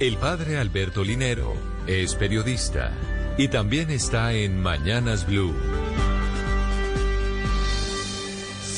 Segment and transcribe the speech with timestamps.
[0.00, 1.56] El padre Alberto Linero
[1.88, 2.92] es periodista
[3.36, 5.52] y también está en Mañanas Blue.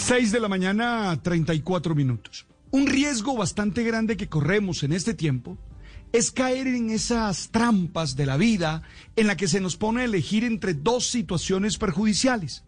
[0.06, 2.46] 6 de la mañana, 34 minutos.
[2.70, 5.58] Un riesgo bastante grande que corremos en este tiempo
[6.14, 8.80] es caer en esas trampas de la vida
[9.14, 12.64] en la que se nos pone a elegir entre dos situaciones perjudiciales.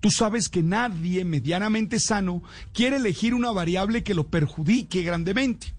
[0.00, 2.42] Tú sabes que nadie medianamente sano
[2.74, 5.72] quiere elegir una variable que lo perjudique grandemente.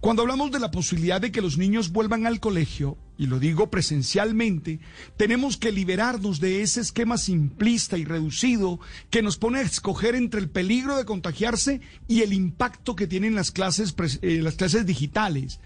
[0.00, 3.70] Cuando hablamos de la posibilidad de que los niños vuelvan al colegio, y lo digo
[3.70, 4.80] presencialmente,
[5.16, 8.80] tenemos que liberarnos de ese esquema simplista y reducido
[9.10, 13.34] que nos pone a escoger entre el peligro de contagiarse y el impacto que tienen
[13.34, 15.60] las clases, eh, las clases digitales.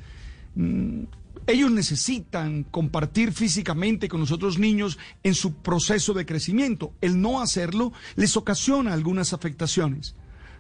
[0.54, 1.04] Mm,
[1.46, 6.92] ellos necesitan compartir físicamente con los otros niños en su proceso de crecimiento.
[7.00, 10.16] El no hacerlo les ocasiona algunas afectaciones.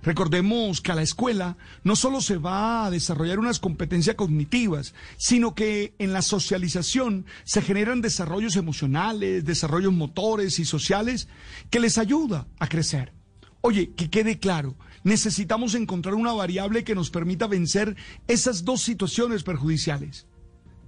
[0.06, 5.56] Recordemos que a la escuela no solo se va a desarrollar unas competencias cognitivas, sino
[5.56, 11.26] que en la socialización se generan desarrollos emocionales, desarrollos motores y sociales
[11.70, 13.14] que les ayuda a crecer.
[13.62, 17.96] Oye, que quede claro, necesitamos encontrar una variable que nos permita vencer
[18.28, 20.28] esas dos situaciones perjudiciales.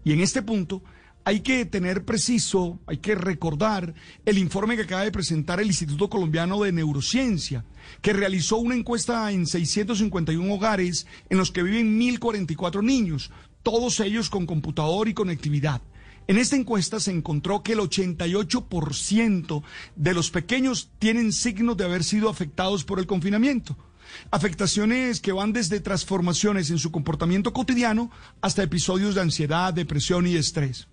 [0.05, 0.85] Y en este punto
[1.25, 6.09] hay que tener preciso, hay que recordar el informe que acaba de presentar el Instituto
[6.09, 7.65] Colombiano de Neurociencia,
[8.01, 13.31] que realizó una encuesta en 651 hogares en los que viven 1.044 niños,
[13.63, 15.83] todos ellos con computador y conectividad.
[16.29, 19.63] En esta encuesta se encontró que el 88%
[19.97, 23.77] de los pequeños tienen signos de haber sido afectados por el confinamiento.
[24.31, 28.11] Afectaciones que van desde transformaciones en su comportamiento cotidiano
[28.43, 30.89] hasta episodios de ansiedad, depresión y estrés.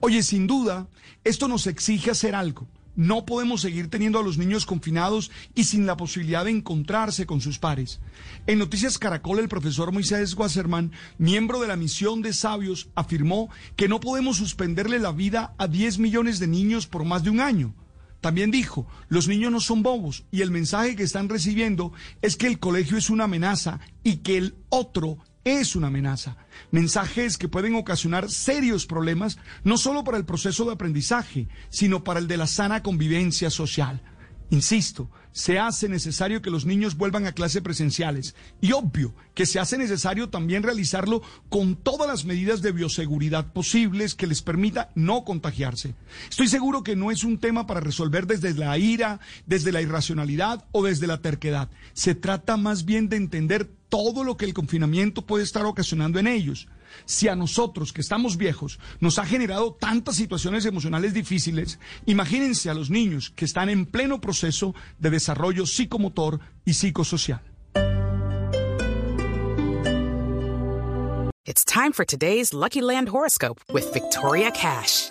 [0.00, 0.88] Oye, sin duda,
[1.24, 2.68] esto nos exige hacer algo.
[2.98, 7.40] No podemos seguir teniendo a los niños confinados y sin la posibilidad de encontrarse con
[7.40, 8.00] sus pares.
[8.48, 13.86] En Noticias Caracol, el profesor Moisés Wasserman, miembro de la misión de sabios, afirmó que
[13.86, 17.72] no podemos suspenderle la vida a 10 millones de niños por más de un año.
[18.20, 22.48] También dijo, los niños no son bobos y el mensaje que están recibiendo es que
[22.48, 26.36] el colegio es una amenaza y que el otro es una amenaza.
[26.70, 32.20] Mensajes que pueden ocasionar serios problemas, no solo para el proceso de aprendizaje, sino para
[32.20, 34.02] el de la sana convivencia social.
[34.50, 39.60] Insisto, se hace necesario que los niños vuelvan a clases presenciales y obvio que se
[39.60, 45.24] hace necesario también realizarlo con todas las medidas de bioseguridad posibles que les permita no
[45.24, 45.94] contagiarse.
[46.30, 50.64] Estoy seguro que no es un tema para resolver desde la ira, desde la irracionalidad
[50.72, 51.68] o desde la terquedad.
[51.92, 56.26] Se trata más bien de entender todo lo que el confinamiento puede estar ocasionando en
[56.26, 56.68] ellos.
[57.04, 62.74] Si a nosotros, que estamos viejos, nos ha generado tantas situaciones emocionales difíciles, imagínense a
[62.74, 67.40] los niños que están en pleno proceso de desarrollo psicomotor y psicosocial.
[71.48, 75.10] It's time for today's Lucky Land horoscope with Victoria Cash.